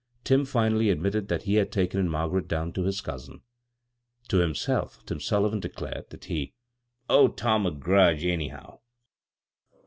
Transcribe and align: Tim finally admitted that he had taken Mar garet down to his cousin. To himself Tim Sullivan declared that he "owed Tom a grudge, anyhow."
Tim 0.23 0.45
finally 0.45 0.89
admitted 0.89 1.27
that 1.27 1.43
he 1.43 1.57
had 1.57 1.71
taken 1.71 2.09
Mar 2.09 2.27
garet 2.27 2.47
down 2.47 2.73
to 2.73 2.85
his 2.85 3.01
cousin. 3.01 3.41
To 4.29 4.37
himself 4.39 5.05
Tim 5.05 5.19
Sullivan 5.19 5.59
declared 5.59 6.09
that 6.09 6.25
he 6.25 6.55
"owed 7.07 7.37
Tom 7.37 7.67
a 7.67 7.71
grudge, 7.71 8.25
anyhow." 8.25 8.79